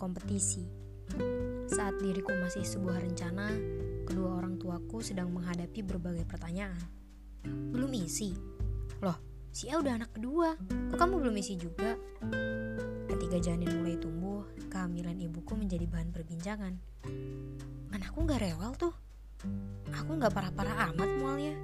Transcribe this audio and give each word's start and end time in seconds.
kompetisi. 0.00 0.64
Saat 1.70 2.00
diriku 2.00 2.32
masih 2.40 2.64
sebuah 2.64 3.04
rencana, 3.04 3.52
kedua 4.08 4.40
orang 4.40 4.56
tuaku 4.56 5.04
sedang 5.04 5.30
menghadapi 5.30 5.80
berbagai 5.84 6.26
pertanyaan. 6.26 6.80
Belum 7.44 7.92
isi? 7.94 8.32
Loh, 9.00 9.16
si 9.48 9.68
A 9.68 9.76
udah 9.80 10.00
anak 10.00 10.16
kedua, 10.16 10.56
kok 10.60 10.98
kamu 10.98 11.20
belum 11.24 11.36
isi 11.40 11.60
juga? 11.60 11.96
Ketika 13.06 13.36
janin 13.38 13.70
mulai 13.80 13.96
tumbuh, 14.00 14.44
kehamilan 14.72 15.20
ibuku 15.20 15.52
menjadi 15.56 15.84
bahan 15.84 16.10
perbincangan. 16.10 16.74
Anakku 17.92 18.24
gak 18.24 18.40
rewel 18.40 18.72
tuh. 18.80 18.94
Aku 19.94 20.16
gak 20.16 20.32
parah-parah 20.32 20.90
amat 20.92 21.10
mualnya. 21.20 21.54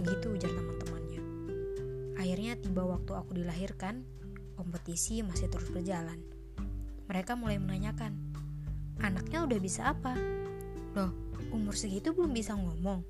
Begitu 0.00 0.36
ujar 0.36 0.52
teman-temannya. 0.52 1.20
Akhirnya 2.20 2.52
tiba 2.60 2.84
waktu 2.84 3.12
aku 3.16 3.36
dilahirkan, 3.36 4.04
kompetisi 4.56 5.24
masih 5.24 5.48
terus 5.48 5.72
berjalan. 5.72 6.35
Mereka 7.06 7.38
mulai 7.38 7.62
menanyakan, 7.62 8.12
anaknya 8.98 9.46
udah 9.46 9.58
bisa 9.62 9.94
apa? 9.94 10.14
Loh, 10.98 11.14
umur 11.54 11.78
segitu 11.78 12.10
belum 12.10 12.34
bisa 12.34 12.58
ngomong. 12.58 13.06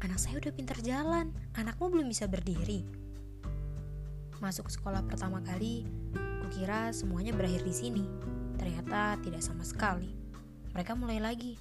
Anak 0.00 0.20
saya 0.20 0.40
udah 0.40 0.52
pintar 0.52 0.80
jalan, 0.80 1.32
anakmu 1.56 1.92
belum 1.92 2.08
bisa 2.08 2.24
berdiri. 2.28 2.84
Masuk 4.40 4.68
sekolah 4.68 5.04
pertama 5.04 5.40
kali, 5.44 5.84
kukira 6.44 6.92
semuanya 6.92 7.32
berakhir 7.32 7.64
di 7.64 7.74
sini. 7.74 8.04
Ternyata 8.60 9.20
tidak 9.24 9.40
sama 9.40 9.64
sekali. 9.64 10.12
Mereka 10.72 10.96
mulai 10.96 11.20
lagi. 11.20 11.56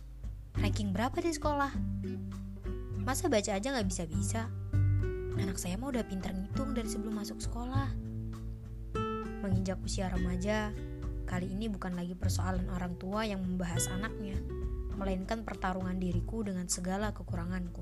Ranking 0.53 0.93
berapa 0.93 1.17
di 1.19 1.31
sekolah? 1.33 1.71
Masa 3.03 3.27
baca 3.27 3.51
aja 3.57 3.67
nggak 3.73 3.87
bisa-bisa? 3.89 4.47
Anak 5.35 5.57
saya 5.57 5.75
mau 5.75 5.89
udah 5.89 6.05
pintar 6.05 6.31
ngitung 6.31 6.77
dari 6.77 6.87
sebelum 6.87 7.19
masuk 7.19 7.41
sekolah. 7.41 7.89
Menginjak 9.43 9.81
usia 9.81 10.07
remaja, 10.07 10.71
kali 11.33 11.49
ini 11.49 11.65
bukan 11.65 11.97
lagi 11.97 12.13
persoalan 12.13 12.69
orang 12.69 12.93
tua 13.01 13.25
yang 13.25 13.41
membahas 13.41 13.89
anaknya, 13.89 14.37
melainkan 14.93 15.41
pertarungan 15.41 15.97
diriku 15.97 16.45
dengan 16.45 16.69
segala 16.69 17.09
kekuranganku. 17.09 17.81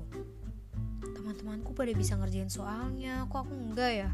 Teman-temanku 1.04 1.76
pada 1.76 1.92
bisa 1.92 2.16
ngerjain 2.16 2.48
soalnya, 2.48 3.28
kok 3.28 3.44
aku 3.44 3.52
enggak 3.52 4.08
ya? 4.08 4.10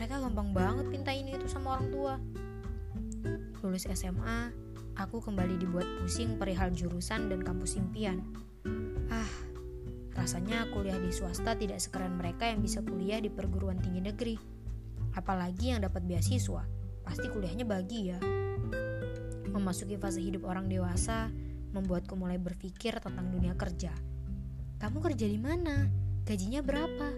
Mereka 0.00 0.24
gampang 0.24 0.56
banget 0.56 0.88
minta 0.88 1.12
ini 1.12 1.36
itu 1.36 1.44
sama 1.52 1.76
orang 1.76 1.88
tua. 1.92 2.14
Lulus 3.60 3.84
SMA, 3.92 4.56
aku 4.96 5.20
kembali 5.20 5.60
dibuat 5.60 5.84
pusing 6.00 6.40
perihal 6.40 6.72
jurusan 6.72 7.28
dan 7.28 7.44
kampus 7.44 7.76
impian. 7.76 8.24
Ah, 9.12 9.32
rasanya 10.16 10.64
kuliah 10.72 10.96
di 10.96 11.12
swasta 11.12 11.52
tidak 11.60 11.76
sekeren 11.76 12.16
mereka 12.16 12.48
yang 12.48 12.64
bisa 12.64 12.80
kuliah 12.80 13.20
di 13.20 13.28
perguruan 13.28 13.76
tinggi 13.84 14.00
negeri. 14.00 14.36
Apalagi 15.12 15.76
yang 15.76 15.84
dapat 15.84 16.08
beasiswa, 16.08 16.64
pasti 17.04 17.28
kuliahnya 17.28 17.68
bahagia. 17.68 18.45
Memasuki 19.56 19.96
fase 19.96 20.20
hidup 20.20 20.44
orang 20.44 20.68
dewasa 20.68 21.32
membuatku 21.72 22.12
mulai 22.12 22.36
berpikir 22.36 23.00
tentang 23.00 23.32
dunia 23.32 23.56
kerja. 23.56 23.88
Kamu 24.76 25.00
kerja 25.00 25.24
di 25.24 25.40
mana? 25.40 25.88
Gajinya 26.28 26.60
berapa? 26.60 27.08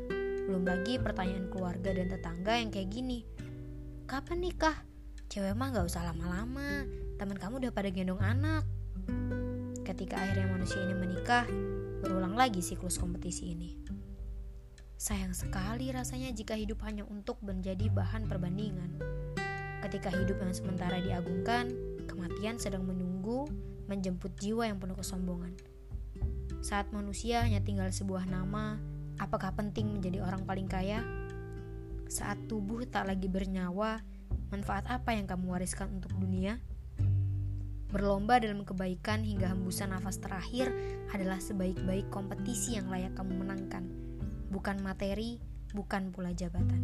Belum 0.47 0.63
lagi 0.63 1.03
pertanyaan 1.03 1.51
keluarga 1.51 1.91
dan 1.91 2.07
tetangga 2.07 2.55
yang 2.63 2.71
kayak 2.71 2.95
gini. 2.95 3.27
Kapan 4.07 4.39
nikah? 4.39 4.79
Cewek 5.27 5.59
mah 5.59 5.75
gak 5.75 5.91
usah 5.91 6.07
lama-lama. 6.07 6.87
Teman 7.19 7.35
kamu 7.35 7.59
udah 7.67 7.73
pada 7.75 7.91
gendong 7.91 8.23
anak. 8.23 8.63
Ketika 9.83 10.23
akhirnya 10.23 10.47
manusia 10.47 10.79
ini 10.79 10.95
menikah, 10.95 11.43
berulang 12.07 12.39
lagi 12.39 12.63
siklus 12.63 13.03
kompetisi 13.03 13.51
ini. 13.51 13.75
Sayang 14.95 15.35
sekali 15.35 15.91
rasanya 15.91 16.31
jika 16.31 16.55
hidup 16.55 16.87
hanya 16.87 17.03
untuk 17.03 17.43
menjadi 17.43 17.91
bahan 17.91 18.31
perbandingan. 18.31 18.95
Ketika 19.83 20.15
hidup 20.15 20.39
yang 20.39 20.55
sementara 20.55 21.03
diagungkan, 21.03 21.98
kematian 22.19 22.59
sedang 22.59 22.83
menunggu 22.83 23.47
menjemput 23.87 24.35
jiwa 24.43 24.67
yang 24.67 24.83
penuh 24.83 24.99
kesombongan. 24.99 25.55
Saat 26.59 26.91
manusia 26.91 27.47
hanya 27.47 27.63
tinggal 27.63 27.95
sebuah 27.95 28.27
nama, 28.27 28.75
apakah 29.23 29.55
penting 29.55 29.95
menjadi 29.95 30.27
orang 30.27 30.43
paling 30.43 30.67
kaya? 30.67 31.07
Saat 32.11 32.51
tubuh 32.51 32.83
tak 32.91 33.07
lagi 33.07 33.31
bernyawa, 33.31 34.03
manfaat 34.51 34.91
apa 34.91 35.15
yang 35.15 35.31
kamu 35.31 35.47
wariskan 35.47 35.95
untuk 35.95 36.11
dunia? 36.19 36.59
Berlomba 37.95 38.43
dalam 38.43 38.67
kebaikan 38.67 39.23
hingga 39.23 39.55
hembusan 39.55 39.95
nafas 39.95 40.19
terakhir 40.19 40.75
adalah 41.15 41.39
sebaik-baik 41.39 42.11
kompetisi 42.11 42.75
yang 42.75 42.91
layak 42.91 43.15
kamu 43.15 43.47
menangkan, 43.47 43.87
bukan 44.51 44.83
materi, 44.83 45.39
bukan 45.71 46.11
pula 46.11 46.35
jabatan. 46.35 46.83